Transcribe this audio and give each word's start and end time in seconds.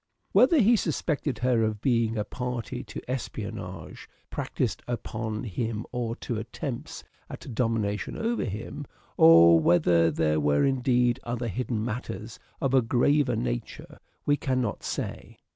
Whether 0.31 0.57
he 0.61 0.75
suspected 0.77 1.37
her 1.37 1.61
of 1.63 1.79
being 1.79 2.17
a 2.17 2.23
party 2.23 2.83
to 2.85 3.01
espio'nage 3.01 4.07
practised 4.31 4.81
upon 4.87 5.43
him 5.43 5.85
or 5.91 6.15
to 6.15 6.39
attempts 6.39 7.03
at 7.29 7.53
domination 7.53 8.17
over 8.17 8.45
him, 8.45 8.87
or 9.15 9.59
whether 9.59 10.09
there 10.09 10.39
were 10.39 10.65
indeed 10.65 11.19
other 11.21 11.47
hidden 11.49 11.85
matters 11.85 12.39
of 12.59 12.73
a 12.73 12.81
graver 12.81 13.35
nature 13.35 13.99
we 14.25 14.37
cannot 14.37 14.81
say. 14.81 15.37